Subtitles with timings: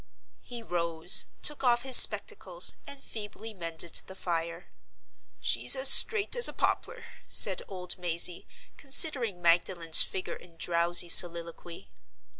[0.41, 4.65] He rose, took off his spectacles, and feebly mended the fire.
[5.39, 11.87] "She's as straight as a poplar," said old Mazey, considering Magdalen's figure in drowsy soliloquy.